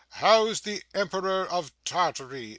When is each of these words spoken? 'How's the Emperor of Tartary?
'How's 0.13 0.61
the 0.61 0.81
Emperor 0.95 1.45
of 1.45 1.71
Tartary? 1.85 2.49